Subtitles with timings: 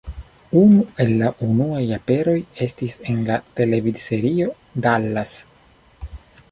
[0.59, 1.11] Unu el
[1.47, 2.35] unuaj aperoj
[2.67, 4.53] estis en la televidserio
[4.87, 5.41] Dallas.